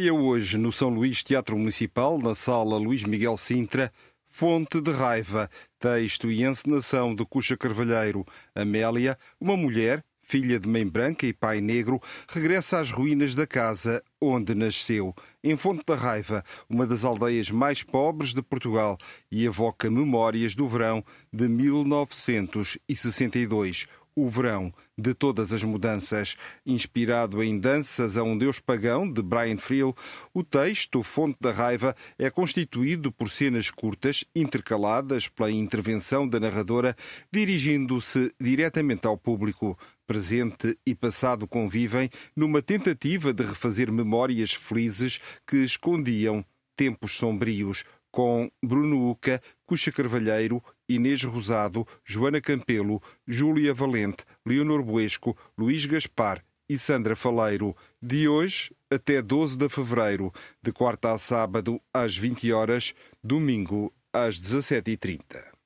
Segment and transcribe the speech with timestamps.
[0.00, 3.92] Estreia hoje no São Luís Teatro Municipal, na sala Luís Miguel Sintra,
[4.30, 8.24] Fonte de Raiva, texto e encenação de Cuxa Carvalheiro.
[8.54, 12.00] Amélia, uma mulher, filha de mãe branca e pai negro,
[12.30, 17.82] regressa às ruínas da casa onde nasceu, em Fonte da Raiva, uma das aldeias mais
[17.82, 18.96] pobres de Portugal,
[19.30, 26.36] e evoca memórias do verão de 1962 o verão de todas as mudanças.
[26.64, 29.94] Inspirado em Danças a um Deus Pagão, de Brian Friel,
[30.32, 36.96] o texto Fonte da Raiva é constituído por cenas curtas, intercaladas pela intervenção da narradora,
[37.32, 39.78] dirigindo-se diretamente ao público.
[40.06, 46.44] Presente e passado convivem numa tentativa de refazer memórias felizes que escondiam
[46.76, 55.36] tempos sombrios com Bruno Uca, Cuxa Carvalheiro, Inês Rosado, Joana Campelo, Júlia Valente, Leonor Buesco,
[55.56, 57.76] Luís Gaspar e Sandra Faleiro.
[58.00, 64.40] De hoje até 12 de fevereiro, de quarta a sábado às 20 horas, domingo às
[64.40, 65.60] 17h30.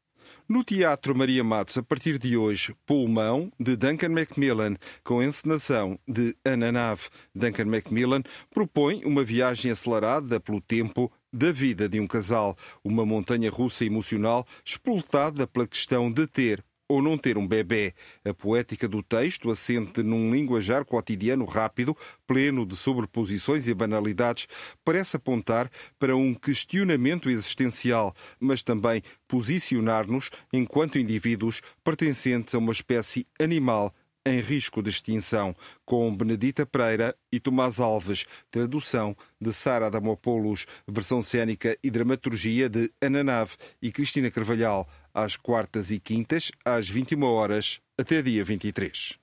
[0.46, 6.36] No Teatro Maria Matos, a partir de hoje, Pulmão, de Duncan Macmillan, com encenação de
[6.44, 7.04] Ana Nave.
[7.34, 8.22] Duncan Macmillan
[8.52, 14.46] propõe uma viagem acelerada pelo tempo da vida de um casal, uma montanha russa emocional
[14.64, 17.92] explotada pela questão de ter ou não ter um bebê.
[18.24, 24.46] A poética do texto assente num linguajar cotidiano rápido, pleno de sobreposições e banalidades,
[24.84, 25.68] parece apontar
[25.98, 33.92] para um questionamento existencial, mas também posicionar-nos enquanto indivíduos pertencentes a uma espécie animal
[34.26, 35.54] em risco de extinção,
[35.84, 42.90] com Benedita Pereira e Tomás Alves, tradução de Sara Damopoulos, versão cênica e dramaturgia de
[43.00, 49.18] Ana Nave e Cristina Carvalhal, às quartas e quintas, às 21 horas, até dia 23.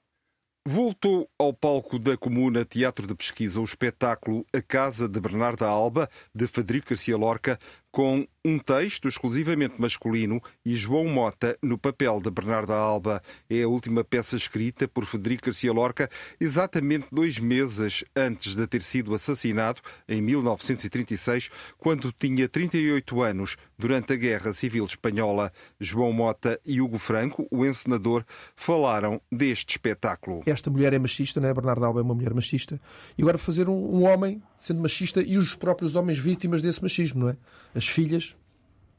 [0.64, 6.08] Voltou ao palco da Comuna Teatro de Pesquisa o espetáculo A Casa de Bernarda Alba,
[6.36, 7.58] de Federico Garcia Lorca,
[7.92, 13.22] com um texto exclusivamente masculino e João Mota no papel de Bernarda Alba.
[13.50, 16.10] É a última peça escrita por Federico Garcia Lorca
[16.40, 24.14] exatamente dois meses antes de ter sido assassinado, em 1936, quando tinha 38 anos, durante
[24.14, 25.52] a Guerra Civil Espanhola.
[25.80, 28.24] João Mota e Hugo Franco, o encenador,
[28.56, 30.42] falaram deste espetáculo.
[30.46, 31.54] Esta mulher é machista, não é?
[31.54, 32.80] Bernarda Alba é uma mulher machista.
[33.18, 37.22] E agora fazer um, um homem sendo machista e os próprios homens vítimas desse machismo,
[37.22, 37.38] não é?
[37.74, 38.36] As filhas,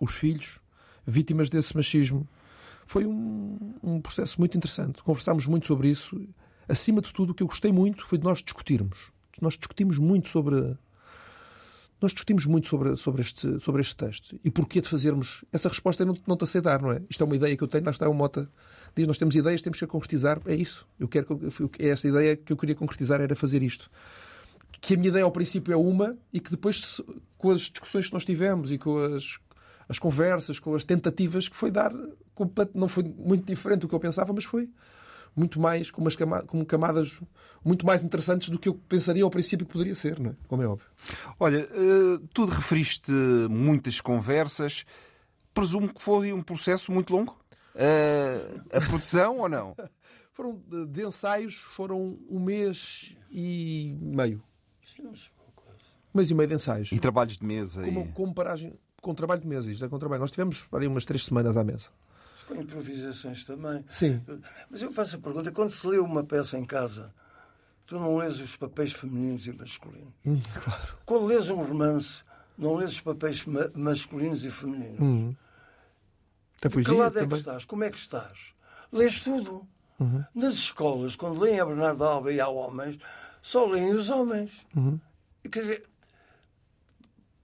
[0.00, 0.59] os filhos,
[1.06, 2.28] vítimas desse machismo.
[2.84, 5.01] Foi um, um processo muito interessante.
[5.05, 6.21] Conversámos muito sobre isso.
[6.69, 9.12] Acima de tudo, o que eu gostei muito foi de nós discutirmos.
[9.41, 10.77] Nós discutimos muito sobre.
[12.01, 14.41] Nós discutimos muito sobre, sobre, este, sobre este texto.
[14.43, 15.45] E porquê de fazermos.
[15.53, 17.01] Essa resposta eu não, não te sei dar, não é?
[17.09, 18.51] Isto é uma ideia que eu tenho, lá está o Mota.
[18.97, 20.41] Diz: Nós temos ideias, temos que a concretizar.
[20.45, 20.84] É isso.
[20.99, 21.39] Eu quero,
[21.78, 23.89] é esta ideia que eu queria concretizar era fazer isto
[24.82, 27.00] que a minha ideia ao princípio é uma e que depois,
[27.38, 29.38] com as discussões que nós tivemos e com as,
[29.88, 31.93] as conversas, com as tentativas, que foi dar.
[32.75, 34.69] Não foi muito diferente do que eu pensava, mas foi
[35.37, 37.21] muito mais, com, umas camadas, com camadas
[37.65, 40.34] muito mais interessantes do que eu pensaria ao princípio que poderia ser, não é?
[40.48, 40.88] como é óbvio.
[41.38, 43.12] Olha, uh, tu referiste
[43.48, 44.84] muitas conversas.
[45.54, 47.38] Presumo que foi um processo muito longo?
[47.76, 49.76] Uh, a produção ou não?
[50.34, 54.42] Foram de ensaios, foram um mês e meio.
[56.14, 56.92] Mês e meio de ensaios.
[56.92, 57.82] E trabalhos de mesa.
[57.82, 58.08] Com, e...
[58.08, 60.20] com paragem, com trabalho de mesa, isto é com trabalho.
[60.20, 61.86] Nós tivemos ali umas três semanas à mesa.
[62.47, 63.84] Com improvisações também.
[63.89, 64.21] Sim.
[64.71, 67.15] Mas eu faço a pergunta: quando se lê uma peça em casa,
[67.86, 70.12] tu não lês os papéis femininos e masculinos?
[70.27, 70.98] Hum, claro.
[71.06, 72.22] Quando lês um romance,
[72.59, 75.00] não lês os papéis ma masculinos e femininos?
[75.00, 75.34] Hum.
[76.60, 77.65] De que lado é que estás?
[77.65, 78.54] Como é que estás?
[78.92, 79.66] Lês tudo.
[79.98, 80.24] Uhum.
[80.34, 82.98] Nas escolas, quando leem a Bernardo Alba e há homens,
[83.42, 84.53] só leem os homens.
[84.74, 84.98] Uhum.
[85.50, 85.84] Quer dizer,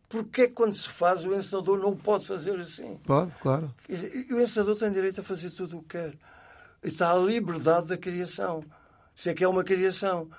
[0.09, 2.99] porque é que quando se faz o encenador não pode fazer assim?
[3.05, 3.75] Claro, claro.
[3.87, 6.15] Dizer, o encenador tem direito a fazer tudo o que quer.
[6.83, 8.65] Está a liberdade da criação.
[9.15, 10.31] Isso é que é uma criação.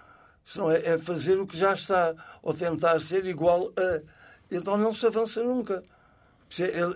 [0.55, 4.01] Não é, é fazer o que já está, ou tentar ser igual a.
[4.49, 5.83] Então não se avança nunca.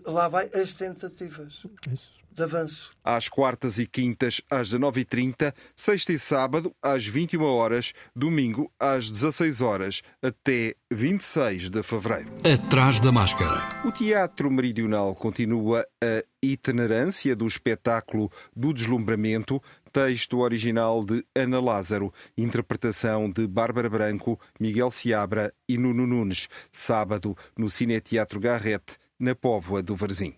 [0.06, 1.66] Lá vai as tentativas.
[1.92, 2.12] Isso.
[2.33, 2.91] De avanço.
[3.03, 9.62] Às quartas e quintas, às 19h30, sexta e sábado, às 21 horas, domingo, às 16
[9.62, 12.31] horas, até 26 de fevereiro.
[12.51, 13.88] Atrás da máscara.
[13.88, 22.12] O Teatro Meridional continua a itinerância do espetáculo do deslumbramento, texto original de Ana Lázaro,
[22.38, 29.83] interpretação de Bárbara Branco, Miguel Seabra e Nuno Nunes, sábado no Cineteatro Garrete, na Póvoa
[29.83, 30.35] do Varzim.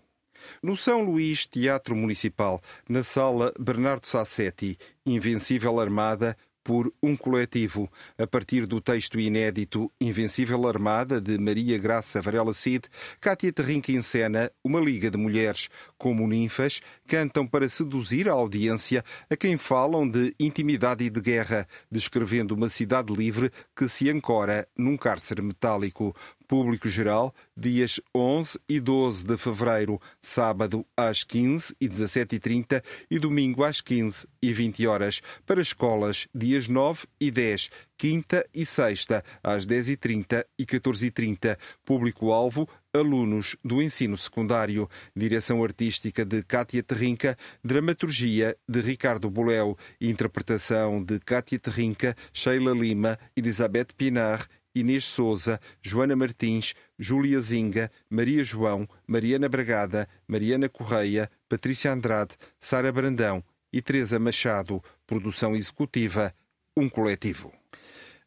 [0.62, 7.88] No São Luís Teatro Municipal, na sala Bernardo Sassetti, Invencível Armada, por um coletivo,
[8.18, 12.88] a partir do texto inédito Invencível Armada, de Maria Graça Varela Cid,
[13.20, 19.36] Cátia Terrinca encena uma liga de mulheres, como ninfas, cantam para seduzir a audiência a
[19.36, 24.96] quem falam de intimidade e de guerra, descrevendo uma cidade livre que se ancora num
[24.96, 26.16] cárcere metálico.
[26.46, 33.64] Público geral, dias 11 e 12 de fevereiro, sábado às 15 e 17h30 e domingo
[33.64, 35.20] às 15 e 20 horas.
[35.44, 41.58] Para escolas, dias 9 e 10, quinta e sexta, às 10h30 e 14h30.
[41.84, 44.88] Público-alvo, alunos do ensino secundário.
[45.14, 53.18] Direção artística de Cátia Terrinca, dramaturgia de Ricardo Boléu, interpretação de Cátia Terrinca, Sheila Lima,
[53.36, 54.46] Elizabeth Pinar
[54.76, 62.92] Inês Souza, Joana Martins, Júlia Zinga, Maria João, Mariana Bragada, Mariana Correia, Patrícia Andrade, Sara
[62.92, 63.42] Brandão
[63.72, 64.84] e Teresa Machado.
[65.06, 66.34] Produção executiva,
[66.76, 67.50] um coletivo.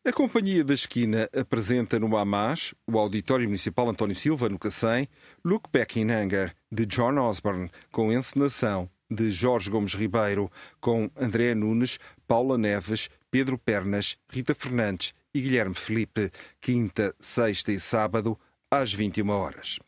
[0.04, 5.08] A Companhia da Esquina apresenta no AMAS, o Auditório Municipal António Silva, no Cacém,
[5.46, 11.54] Look Back in Anger, de John Osborne, com encenação de Jorge Gomes Ribeiro, com André
[11.54, 16.32] Nunes, Paula Neves, Pedro Pernas, Rita Fernandes e Guilherme Felipe,
[16.62, 18.40] quinta, sexta e sábado,
[18.70, 19.80] às 21 horas.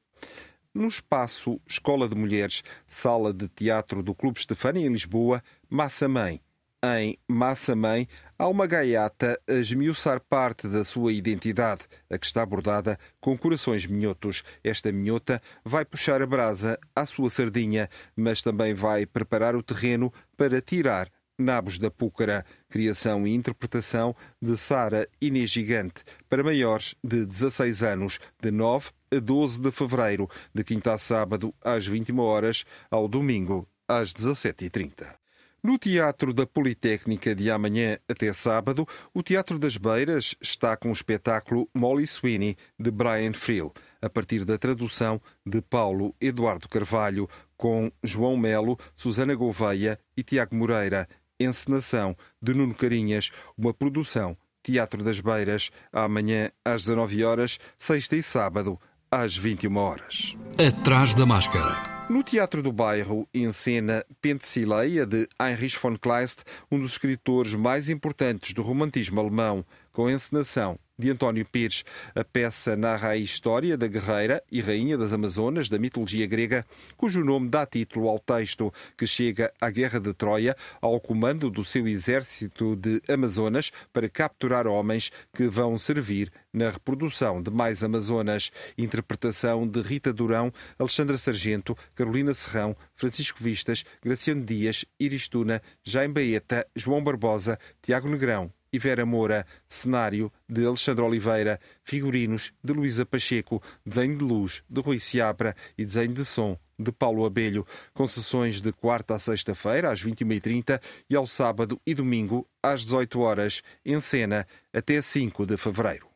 [0.74, 6.42] No espaço Escola de Mulheres, Sala de Teatro do Clube Estefânia, em Lisboa, Massa Mãe.
[6.84, 8.08] Em Massa Mãe,
[8.40, 13.86] há uma gaiata a esmiuçar parte da sua identidade, a que está bordada com corações
[13.86, 14.44] minhotos.
[14.64, 20.12] Esta minhota vai puxar a brasa à sua sardinha, mas também vai preparar o terreno
[20.36, 21.12] para tirar
[21.42, 28.20] Nabos da Púcara, criação e interpretação de Sara Inês Gigante, para maiores de 16 anos,
[28.42, 33.68] de 9 a 12 de fevereiro, de quinta a sábado às 21 horas, ao domingo
[33.88, 35.22] às 17h30.
[35.64, 40.94] No Teatro da Politécnica, de amanhã até sábado, o Teatro das Beiras está com o
[40.94, 43.72] espetáculo Molly Sweeney, de Brian Friel,
[44.02, 50.56] a partir da tradução de Paulo Eduardo Carvalho, com João Melo, Susana Gouveia e Tiago
[50.56, 51.08] Moreira,
[51.44, 58.24] encenação de Nuno Carinhas, uma produção Teatro das Beiras, amanhã às 19 horas, sexta e
[58.24, 58.80] sábado
[59.10, 60.36] às 21 horas.
[60.58, 61.92] Atrás da máscara.
[62.10, 68.54] No Teatro do Bairro, encena Pentsileia, de Heinrich von Kleist, um dos escritores mais importantes
[68.54, 69.66] do romantismo alemão,
[70.02, 71.84] com encenação de António Pires.
[72.16, 76.66] A peça narra a história da guerreira e rainha das Amazonas da mitologia grega,
[76.98, 81.64] cujo nome dá título ao texto, que chega à Guerra de Troia ao comando do
[81.64, 88.50] seu exército de Amazonas para capturar homens que vão servir na reprodução de mais Amazonas.
[88.76, 96.16] Interpretação de Rita Durão, Alexandra Sargento, Carolina Serrão, Francisco Vistas, Graciano Dias, Iris Tuna, Jaime
[96.16, 103.06] Baeta, João Barbosa, Tiago Negrão e Vera Moura, cenário de Alexandre Oliveira, figurinos de Luísa
[103.06, 108.08] Pacheco, desenho de luz de Rui Seabra e desenho de som de Paulo Abelho, com
[108.08, 113.62] sessões de quarta a sexta-feira às 21h30 e ao sábado e domingo às 18 horas,
[113.86, 116.12] em cena até 5 de fevereiro.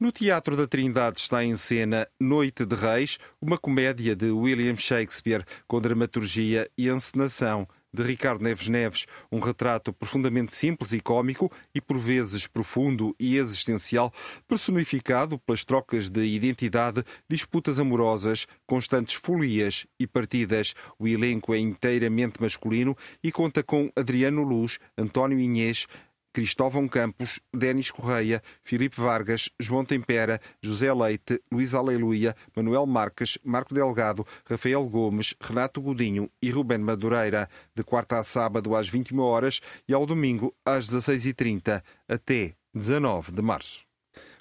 [0.00, 5.44] No Teatro da Trindade está em cena Noite de Reis, uma comédia de William Shakespeare
[5.68, 11.80] com dramaturgia e encenação de Ricardo Neves Neves, um retrato profundamente simples e cômico e
[11.80, 14.12] por vezes profundo e existencial,
[14.46, 20.74] personificado pelas trocas de identidade, disputas amorosas, constantes folias e partidas.
[20.98, 25.86] O elenco é inteiramente masculino e conta com Adriano Luz, António Inês,
[26.32, 33.74] Cristóvão Campos, Denis Correia, Filipe Vargas, João Tempera, José Leite, Luís Aleluia, Manuel Marques, Marco
[33.74, 39.60] Delgado, Rafael Gomes, Renato Godinho e Ruben Madureira, de quarta a sábado às 21 horas
[39.88, 43.89] e ao domingo às 16h30, até 19 de março.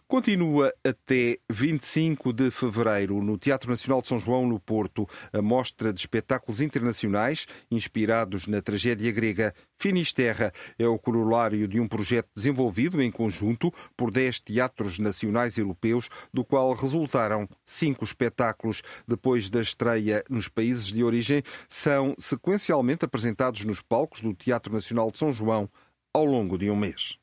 [0.10, 5.94] Continua até 25 de fevereiro no Teatro Nacional de São João, no Porto, a mostra
[5.94, 9.54] de espetáculos internacionais inspirados na tragédia grega.
[9.78, 16.10] Finisterra é o corolário de um projeto desenvolvido em conjunto por 10 teatros nacionais europeus,
[16.34, 18.82] do qual resultaram cinco espetáculos.
[19.08, 25.12] Depois da estreia nos países de origem, são sequencialmente apresentados nos palcos do Teatro Nacional
[25.12, 25.70] de São João
[26.12, 27.19] ao longo de um mês.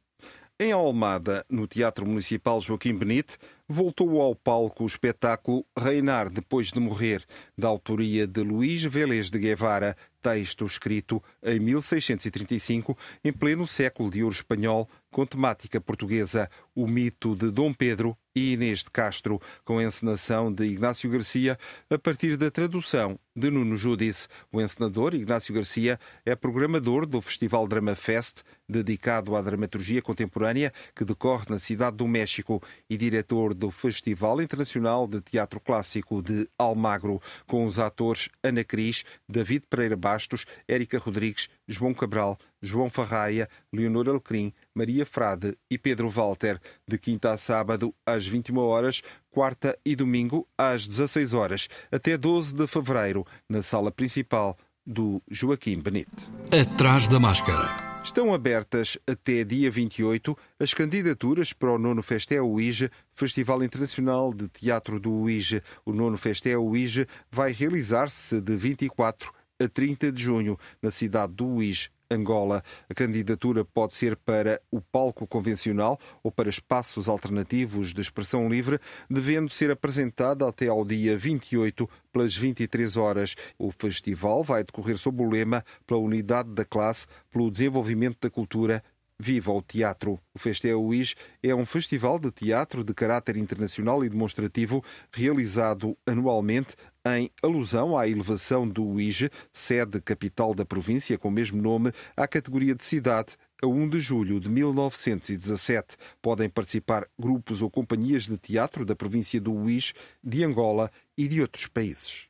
[0.58, 3.36] Em Almada, no Teatro Municipal Joaquim Benite,
[3.68, 7.22] voltou ao palco o espetáculo Reinar Depois de Morrer,
[7.58, 14.22] da autoria de Luís Vélez de Guevara, texto escrito em 1635, em pleno século de
[14.22, 19.76] ouro espanhol, com temática portuguesa, o mito de Dom Pedro e Inês de Castro, com
[19.76, 21.58] a encenação de Ignácio Garcia,
[21.90, 24.26] a partir da tradução de Nuno Judice.
[24.50, 31.04] O encenador, Ignácio Garcia, é programador do Festival Drama Fest, dedicado à dramaturgia contemporânea, que
[31.04, 37.20] decorre na Cidade do México, e diretor do Festival Internacional de Teatro Clássico de Almagro,
[37.46, 44.08] com os atores Ana Cris, David Pereira Bastos, Érica Rodrigues, João Cabral, João Farraia, Leonor
[44.08, 49.02] Alcrim, Maria Frade e Pedro Walter, de quinta a sábado às 21 horas,
[49.36, 55.78] quarta e domingo às 16 horas, até 12 de fevereiro, na sala principal do Joaquim
[55.78, 56.10] Benite.
[56.50, 58.00] Atrás da máscara.
[58.02, 64.48] Estão abertas até dia 28 as candidaturas para o nono Festé UIGE, Festival Internacional de
[64.48, 65.62] Teatro do UIGE.
[65.84, 71.46] O nono Festé UIGE vai realizar-se de 24 a 30 de junho, na cidade do
[71.46, 72.62] Luís, Angola.
[72.88, 78.78] A candidatura pode ser para o palco convencional ou para espaços alternativos de expressão livre,
[79.10, 83.34] devendo ser apresentada até ao dia 28 pelas 23 horas.
[83.58, 88.82] O festival vai decorrer sob o lema pela unidade da classe, pelo desenvolvimento da cultura
[89.18, 90.20] Viva o Teatro!
[90.34, 96.76] O Festé UIS é um festival de teatro de caráter internacional e demonstrativo realizado anualmente
[97.06, 102.26] em alusão à elevação do UIGE, sede capital da província com o mesmo nome, à
[102.26, 105.96] categoria de cidade a 1 de julho de 1917.
[106.20, 111.40] Podem participar grupos ou companhias de teatro da província do UIS, de Angola e de
[111.40, 112.26] outros países.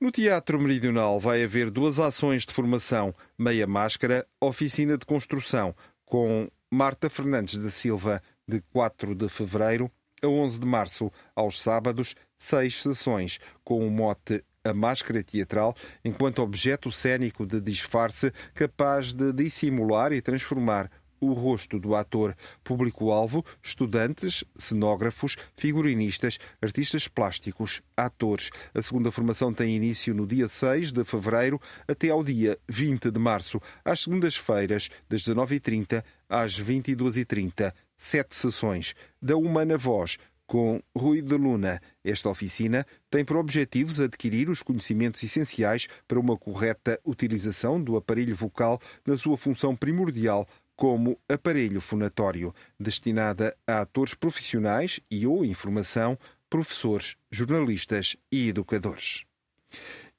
[0.00, 5.74] No Teatro Meridional vai haver duas ações de formação: Meia Máscara, Oficina de Construção,
[6.04, 9.90] com Marta Fernandes da Silva, de 4 de fevereiro
[10.22, 15.74] a 11 de março, aos sábados, seis sessões, com o mote a máscara teatral
[16.04, 20.88] enquanto objeto cênico de disfarce capaz de dissimular e transformar
[21.22, 22.36] o rosto do ator.
[22.64, 28.50] Público-alvo: estudantes, cenógrafos, figurinistas, artistas plásticos, atores.
[28.74, 33.18] A segunda formação tem início no dia 6 de fevereiro até ao dia 20 de
[33.18, 37.72] março, às segundas-feiras, das 19h30 às 22h30.
[38.04, 38.96] Sete sessões.
[39.22, 41.80] Da Humana Voz, com Rui de Luna.
[42.02, 48.34] Esta oficina tem por objetivos adquirir os conhecimentos essenciais para uma correta utilização do aparelho
[48.34, 56.18] vocal na sua função primordial como aparelho fonatório, destinada a atores profissionais e ou informação,
[56.50, 59.24] professores, jornalistas e educadores.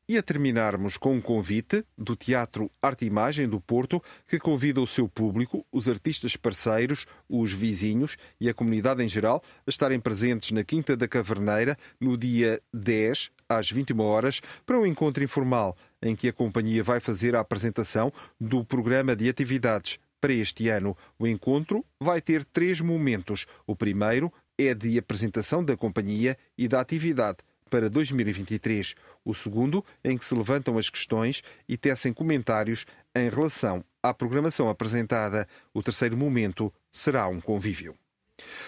[0.05, 4.87] E a terminarmos com um convite do Teatro Arte Imagem do Porto, que convida o
[4.87, 10.51] seu público, os artistas parceiros, os vizinhos e a comunidade em geral a estarem presentes
[10.51, 16.17] na Quinta da Caverneira no dia 10, às 21 horas, para um encontro informal em
[16.17, 20.97] que a companhia vai fazer a apresentação do programa de atividades para este ano.
[21.17, 23.45] O encontro vai ter três momentos.
[23.65, 27.37] O primeiro é de apresentação da companhia e da atividade
[27.73, 28.93] para 2023.
[29.25, 34.69] O segundo, em que se levantam as questões e tecem comentários em relação à programação
[34.69, 35.47] apresentada.
[35.73, 37.95] O terceiro momento será um convívio.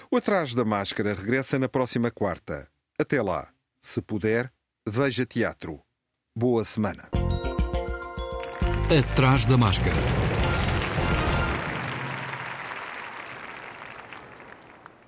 [0.09, 2.67] O Atrás da Máscara regressa na próxima quarta.
[2.97, 3.47] Até lá,
[3.79, 4.51] se puder,
[4.87, 5.79] veja teatro.
[6.35, 7.07] Boa semana.
[8.89, 10.34] Atrás da Máscara.